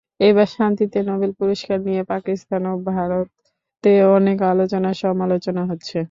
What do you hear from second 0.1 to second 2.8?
এবার শান্তিতে নোবেল পুরস্কার নিয়ে পাকিস্তান ও